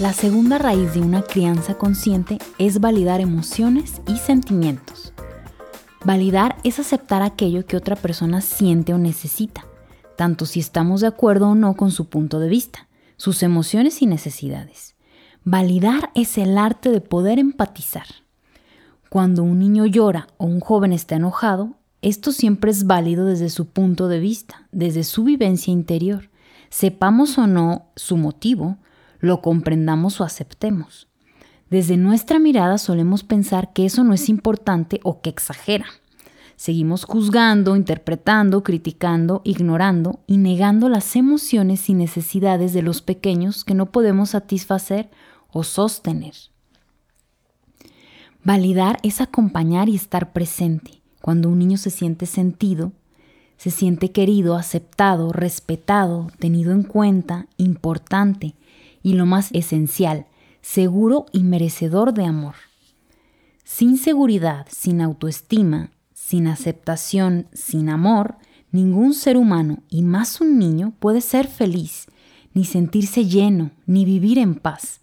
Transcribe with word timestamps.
La 0.00 0.12
segunda 0.12 0.58
raíz 0.58 0.92
de 0.92 1.00
una 1.00 1.22
crianza 1.22 1.78
consciente 1.78 2.38
es 2.58 2.80
validar 2.80 3.20
emociones 3.20 4.02
y 4.06 4.16
sentimientos. 4.16 5.14
Validar 6.04 6.56
es 6.62 6.78
aceptar 6.78 7.22
aquello 7.22 7.64
que 7.64 7.76
otra 7.76 7.96
persona 7.96 8.40
siente 8.40 8.92
o 8.92 8.98
necesita, 8.98 9.64
tanto 10.18 10.44
si 10.44 10.60
estamos 10.60 11.00
de 11.00 11.06
acuerdo 11.06 11.48
o 11.48 11.54
no 11.54 11.74
con 11.74 11.90
su 11.90 12.10
punto 12.10 12.38
de 12.38 12.48
vista, 12.48 12.88
sus 13.16 13.42
emociones 13.42 14.02
y 14.02 14.06
necesidades. 14.06 14.94
Validar 15.42 16.10
es 16.14 16.36
el 16.38 16.58
arte 16.58 16.90
de 16.90 17.00
poder 17.00 17.38
empatizar. 17.38 18.23
Cuando 19.14 19.44
un 19.44 19.60
niño 19.60 19.86
llora 19.86 20.26
o 20.38 20.46
un 20.46 20.58
joven 20.58 20.92
está 20.92 21.14
enojado, 21.14 21.76
esto 22.02 22.32
siempre 22.32 22.72
es 22.72 22.84
válido 22.84 23.26
desde 23.26 23.48
su 23.48 23.68
punto 23.68 24.08
de 24.08 24.18
vista, 24.18 24.66
desde 24.72 25.04
su 25.04 25.22
vivencia 25.22 25.72
interior. 25.72 26.30
Sepamos 26.68 27.38
o 27.38 27.46
no 27.46 27.92
su 27.94 28.16
motivo, 28.16 28.76
lo 29.20 29.40
comprendamos 29.40 30.20
o 30.20 30.24
aceptemos. 30.24 31.06
Desde 31.70 31.96
nuestra 31.96 32.40
mirada 32.40 32.76
solemos 32.76 33.22
pensar 33.22 33.72
que 33.72 33.86
eso 33.86 34.02
no 34.02 34.14
es 34.14 34.28
importante 34.28 34.98
o 35.04 35.20
que 35.20 35.30
exagera. 35.30 35.86
Seguimos 36.56 37.04
juzgando, 37.04 37.76
interpretando, 37.76 38.64
criticando, 38.64 39.42
ignorando 39.44 40.24
y 40.26 40.38
negando 40.38 40.88
las 40.88 41.14
emociones 41.14 41.88
y 41.88 41.94
necesidades 41.94 42.72
de 42.72 42.82
los 42.82 43.00
pequeños 43.00 43.62
que 43.62 43.74
no 43.74 43.92
podemos 43.92 44.30
satisfacer 44.30 45.08
o 45.52 45.62
sostener. 45.62 46.34
Validar 48.44 48.98
es 49.02 49.22
acompañar 49.22 49.88
y 49.88 49.96
estar 49.96 50.34
presente. 50.34 51.00
Cuando 51.22 51.48
un 51.48 51.58
niño 51.58 51.78
se 51.78 51.88
siente 51.88 52.26
sentido, 52.26 52.92
se 53.56 53.70
siente 53.70 54.12
querido, 54.12 54.56
aceptado, 54.56 55.32
respetado, 55.32 56.26
tenido 56.38 56.72
en 56.72 56.82
cuenta, 56.82 57.46
importante, 57.56 58.54
y 59.02 59.14
lo 59.14 59.24
más 59.24 59.48
esencial, 59.52 60.26
seguro 60.60 61.24
y 61.32 61.42
merecedor 61.42 62.12
de 62.12 62.26
amor. 62.26 62.54
Sin 63.64 63.96
seguridad, 63.96 64.66
sin 64.68 65.00
autoestima, 65.00 65.90
sin 66.12 66.46
aceptación, 66.46 67.46
sin 67.54 67.88
amor, 67.88 68.36
ningún 68.72 69.14
ser 69.14 69.38
humano, 69.38 69.82
y 69.88 70.02
más 70.02 70.42
un 70.42 70.58
niño, 70.58 70.92
puede 70.98 71.22
ser 71.22 71.48
feliz, 71.48 72.08
ni 72.52 72.66
sentirse 72.66 73.24
lleno, 73.24 73.70
ni 73.86 74.04
vivir 74.04 74.36
en 74.36 74.54
paz. 74.54 75.00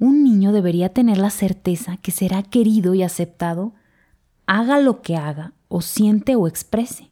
Un 0.00 0.24
niño 0.24 0.50
debería 0.50 0.88
tener 0.88 1.18
la 1.18 1.30
certeza 1.30 1.98
que 1.98 2.10
será 2.10 2.42
querido 2.42 2.94
y 2.94 3.02
aceptado, 3.02 3.74
haga 4.46 4.80
lo 4.80 5.02
que 5.02 5.14
haga, 5.14 5.52
o 5.68 5.82
siente 5.82 6.34
o 6.34 6.48
exprese. 6.48 7.10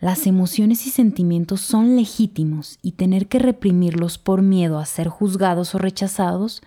Las 0.00 0.26
emociones 0.26 0.86
y 0.86 0.90
sentimientos 0.90 1.60
son 1.60 1.94
legítimos 1.94 2.78
y 2.80 2.92
tener 2.92 3.28
que 3.28 3.38
reprimirlos 3.38 4.16
por 4.16 4.40
miedo 4.40 4.78
a 4.78 4.86
ser 4.86 5.08
juzgados 5.08 5.74
o 5.74 5.78
rechazados 5.78 6.62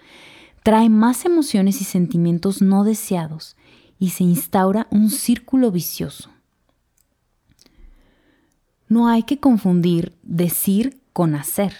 trae 0.61 0.89
más 0.89 1.25
emociones 1.25 1.81
y 1.81 1.83
sentimientos 1.83 2.61
no 2.61 2.83
deseados 2.83 3.57
y 3.97 4.11
se 4.11 4.23
instaura 4.23 4.85
un 4.91 5.09
círculo 5.09 5.71
vicioso. 5.71 6.29
No 8.87 9.07
hay 9.07 9.23
que 9.23 9.39
confundir 9.39 10.13
decir 10.21 11.01
con 11.11 11.33
hacer. 11.33 11.73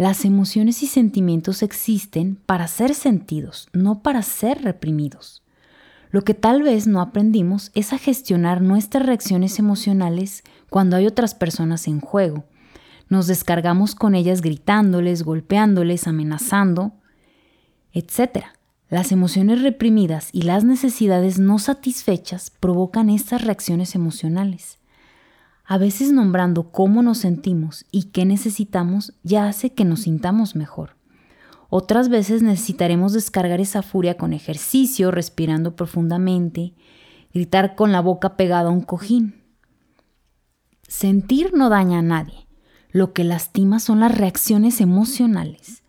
Las 0.00 0.24
emociones 0.24 0.82
y 0.82 0.86
sentimientos 0.86 1.62
existen 1.62 2.36
para 2.46 2.68
ser 2.68 2.94
sentidos, 2.94 3.68
no 3.74 4.02
para 4.02 4.22
ser 4.22 4.62
reprimidos. 4.62 5.42
Lo 6.10 6.22
que 6.22 6.32
tal 6.32 6.62
vez 6.62 6.86
no 6.86 7.02
aprendimos 7.02 7.70
es 7.74 7.92
a 7.92 7.98
gestionar 7.98 8.62
nuestras 8.62 9.04
reacciones 9.04 9.58
emocionales 9.58 10.42
cuando 10.70 10.96
hay 10.96 11.06
otras 11.06 11.34
personas 11.34 11.86
en 11.86 12.00
juego. 12.00 12.46
Nos 13.10 13.26
descargamos 13.26 13.94
con 13.94 14.14
ellas 14.14 14.40
gritándoles, 14.40 15.22
golpeándoles, 15.22 16.06
amenazando, 16.06 16.94
etc. 17.92 18.46
Las 18.88 19.12
emociones 19.12 19.60
reprimidas 19.60 20.30
y 20.32 20.44
las 20.44 20.64
necesidades 20.64 21.38
no 21.38 21.58
satisfechas 21.58 22.50
provocan 22.58 23.10
estas 23.10 23.44
reacciones 23.44 23.94
emocionales. 23.94 24.79
A 25.70 25.78
veces 25.78 26.10
nombrando 26.10 26.72
cómo 26.72 27.00
nos 27.00 27.18
sentimos 27.18 27.86
y 27.92 28.06
qué 28.06 28.24
necesitamos 28.24 29.14
ya 29.22 29.46
hace 29.46 29.72
que 29.72 29.84
nos 29.84 30.00
sintamos 30.00 30.56
mejor. 30.56 30.96
Otras 31.68 32.08
veces 32.08 32.42
necesitaremos 32.42 33.12
descargar 33.12 33.60
esa 33.60 33.82
furia 33.82 34.16
con 34.16 34.32
ejercicio, 34.32 35.12
respirando 35.12 35.76
profundamente, 35.76 36.74
gritar 37.32 37.76
con 37.76 37.92
la 37.92 38.00
boca 38.00 38.36
pegada 38.36 38.70
a 38.70 38.72
un 38.72 38.80
cojín. 38.80 39.44
Sentir 40.88 41.52
no 41.54 41.68
daña 41.68 42.00
a 42.00 42.02
nadie. 42.02 42.48
Lo 42.90 43.12
que 43.12 43.22
lastima 43.22 43.78
son 43.78 44.00
las 44.00 44.18
reacciones 44.18 44.80
emocionales. 44.80 45.84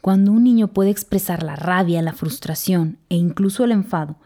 Cuando 0.00 0.32
un 0.32 0.42
niño 0.42 0.68
puede 0.68 0.88
expresar 0.88 1.42
la 1.42 1.54
rabia, 1.54 2.00
la 2.00 2.14
frustración 2.14 2.96
e 3.10 3.16
incluso 3.16 3.64
el 3.64 3.72
enfado, 3.72 4.16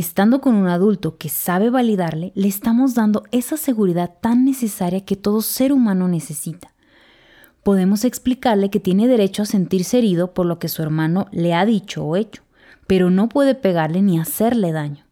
estando 0.00 0.40
con 0.40 0.54
un 0.54 0.68
adulto 0.68 1.16
que 1.16 1.28
sabe 1.28 1.70
validarle, 1.70 2.32
le 2.34 2.48
estamos 2.48 2.94
dando 2.94 3.24
esa 3.32 3.56
seguridad 3.56 4.14
tan 4.20 4.44
necesaria 4.44 5.04
que 5.04 5.16
todo 5.16 5.42
ser 5.42 5.72
humano 5.72 6.08
necesita 6.08 6.72
podemos 7.66 8.04
explicarle 8.04 8.70
que 8.70 8.78
tiene 8.78 9.08
derecho 9.08 9.42
a 9.42 9.44
sentirse 9.44 9.98
herido 9.98 10.32
por 10.34 10.46
lo 10.46 10.60
que 10.60 10.68
su 10.68 10.82
hermano 10.82 11.26
le 11.32 11.52
ha 11.52 11.66
dicho 11.66 12.04
o 12.04 12.14
hecho, 12.14 12.44
pero 12.86 13.10
no 13.10 13.28
puede 13.28 13.56
pegarle 13.56 14.02
ni 14.02 14.20
hacerle 14.20 14.70
daño. 14.70 15.04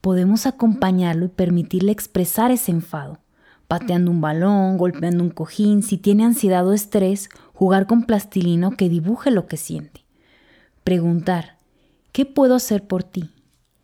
Podemos 0.00 0.46
acompañarlo 0.46 1.24
y 1.24 1.28
permitirle 1.28 1.90
expresar 1.90 2.52
ese 2.52 2.70
enfado, 2.70 3.18
pateando 3.66 4.12
un 4.12 4.20
balón, 4.20 4.78
golpeando 4.78 5.24
un 5.24 5.30
cojín, 5.30 5.82
si 5.82 5.98
tiene 5.98 6.24
ansiedad 6.24 6.64
o 6.68 6.72
estrés, 6.72 7.30
jugar 7.52 7.88
con 7.88 8.04
plastilina 8.04 8.70
que 8.70 8.88
dibuje 8.88 9.32
lo 9.32 9.48
que 9.48 9.56
siente. 9.56 10.04
Preguntar, 10.84 11.56
¿qué 12.12 12.26
puedo 12.26 12.54
hacer 12.54 12.86
por 12.86 13.02
ti? 13.02 13.32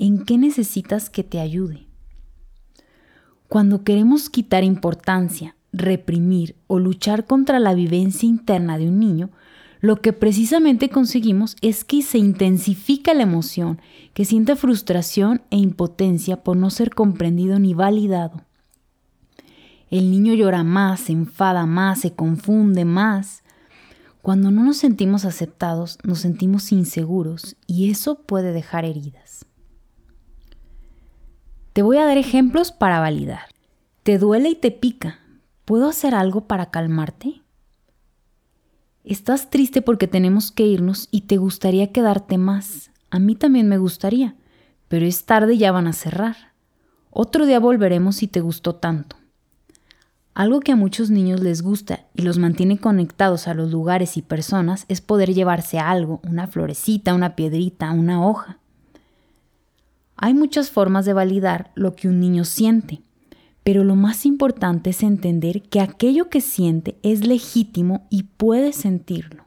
¿En 0.05 0.25
qué 0.25 0.37
necesitas 0.37 1.09
que 1.11 1.23
te 1.23 1.39
ayude? 1.39 1.87
Cuando 3.47 3.85
queremos 3.85 4.31
quitar 4.31 4.65
importancia 4.65 5.55
reprimir 5.73 6.57
o 6.67 6.81
luchar 6.81 7.25
contra 7.25 7.61
la 7.61 7.73
vivencia 7.73 8.29
interna 8.29 8.79
de 8.79 8.89
un 8.89 8.99
niño, 8.99 9.31
lo 9.81 10.01
que 10.01 10.13
precisamente 10.13 10.89
conseguimos 10.89 11.55
es 11.61 11.85
que 11.85 12.03
se 12.03 12.19
intensifica 12.19 13.15
la 13.15 13.23
emoción, 13.23 13.81
que 14.13 14.25
siente 14.25 14.57
frustración 14.57 15.43
e 15.51 15.57
impotencia 15.59 16.43
por 16.43 16.57
no 16.57 16.71
ser 16.71 16.93
comprendido 16.97 17.61
ni 17.61 17.73
validado. 17.73 18.43
El 19.89 20.11
niño 20.11 20.35
llora 20.35 20.65
más, 20.65 20.99
se 20.99 21.13
enfada 21.13 21.65
más, 21.65 22.01
se 22.01 22.13
confunde 22.13 22.85
más. 22.85 23.45
Cuando 24.21 24.51
no 24.51 24.65
nos 24.65 24.79
sentimos 24.79 25.25
aceptados, 25.25 25.99
nos 26.03 26.19
sentimos 26.19 26.73
inseguros 26.73 27.55
y 27.69 27.89
eso 27.89 28.23
puede 28.23 28.51
dejar 28.51 28.85
heridas. 28.85 29.47
Te 31.73 31.83
voy 31.83 31.97
a 31.99 32.07
dar 32.07 32.19
ejemplos 32.19 32.73
para 32.73 33.01
validar. 33.01 33.47
Te 34.03 34.19
duele 34.19 34.51
y 34.51 34.55
te 34.55 34.71
pica, 34.71 35.19
¿Puedo 35.65 35.89
hacer 35.89 36.15
algo 36.17 36.49
para 36.49 36.71
calmarte? 36.71 37.41
Estás 39.05 39.49
triste 39.49 39.81
porque 39.81 40.09
tenemos 40.09 40.51
que 40.51 40.67
irnos 40.67 41.09
y 41.13 41.23
te 41.23 41.37
gustaría 41.37 41.93
quedarte 41.93 42.37
más. 42.37 42.91
A 43.11 43.21
mí 43.21 43.37
también 43.37 43.69
me 43.69 43.79
gustaría, 43.79 44.35
pero 44.89 45.07
es 45.07 45.25
tarde 45.25 45.55
y 45.55 45.59
ya 45.59 45.71
van 45.71 45.87
a 45.87 45.93
cerrar. 45.93 46.37
Otro 47.11 47.47
día 47.47 47.61
volveremos 47.61 48.17
si 48.17 48.27
te 48.27 48.41
gustó 48.41 48.75
tanto. 48.75 49.17
Algo 50.35 50.61
que 50.61 50.73
a 50.73 50.77
muchos 50.77 51.11
niños 51.11 51.41
les 51.41 51.63
gusta 51.63 52.07
y 52.13 52.23
los 52.23 52.39
mantiene 52.39 52.77
conectados 52.79 53.47
a 53.47 53.55
los 53.55 53.71
lugares 53.71 54.17
y 54.17 54.23
personas 54.23 54.85
es 54.89 55.01
poder 55.01 55.33
llevarse 55.33 55.79
algo, 55.79 56.21
una 56.25 56.49
florecita, 56.49 57.15
una 57.15 57.37
piedrita, 57.37 57.93
una 57.93 58.27
hoja. 58.27 58.59
Hay 60.25 60.35
muchas 60.35 60.71
formas 60.71 61.05
de 61.05 61.15
validar 61.15 61.73
lo 61.75 61.97
que 61.97 62.07
un 62.07 62.21
niño 62.21 62.45
siente. 62.45 63.03
Pero 63.65 63.83
lo 63.83 63.97
más 63.97 64.25
importante 64.25 64.91
es 64.91 65.03
entender 65.03 65.63
que 65.63 65.81
aquello 65.81 66.31
que 66.31 66.41
siente 66.41 66.97
es 67.03 67.27
legítimo 67.27 68.07
y 68.09 68.23
puede 68.23 68.73
sentirlo. 68.73 69.47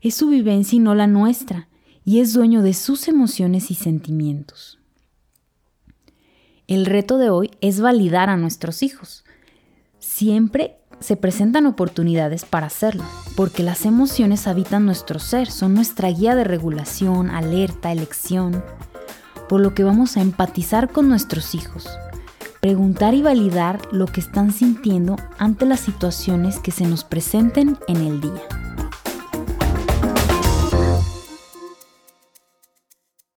Es 0.00 0.16
su 0.16 0.30
vivencia 0.30 0.74
y 0.74 0.80
no 0.80 0.96
la 0.96 1.06
nuestra, 1.06 1.68
y 2.04 2.18
es 2.18 2.32
dueño 2.32 2.60
de 2.62 2.74
sus 2.74 3.06
emociones 3.06 3.70
y 3.70 3.76
sentimientos. 3.76 4.80
El 6.66 6.84
reto 6.84 7.16
de 7.16 7.30
hoy 7.30 7.52
es 7.60 7.80
validar 7.80 8.28
a 8.28 8.36
nuestros 8.36 8.82
hijos. 8.82 9.24
Siempre 10.00 10.78
se 10.98 11.16
presentan 11.16 11.66
oportunidades 11.66 12.44
para 12.44 12.66
hacerlo, 12.66 13.04
porque 13.36 13.62
las 13.62 13.86
emociones 13.86 14.48
habitan 14.48 14.86
nuestro 14.86 15.20
ser, 15.20 15.52
son 15.52 15.74
nuestra 15.74 16.08
guía 16.10 16.34
de 16.34 16.42
regulación, 16.42 17.30
alerta, 17.30 17.92
elección, 17.92 18.64
por 19.48 19.60
lo 19.60 19.74
que 19.74 19.84
vamos 19.84 20.16
a 20.16 20.20
empatizar 20.20 20.90
con 20.90 21.08
nuestros 21.08 21.54
hijos, 21.54 21.88
preguntar 22.60 23.14
y 23.14 23.22
validar 23.22 23.80
lo 23.92 24.06
que 24.06 24.20
están 24.20 24.52
sintiendo 24.52 25.16
ante 25.38 25.66
las 25.66 25.80
situaciones 25.80 26.58
que 26.58 26.70
se 26.70 26.86
nos 26.86 27.04
presenten 27.04 27.78
en 27.88 27.96
el 27.96 28.20
día. 28.20 28.65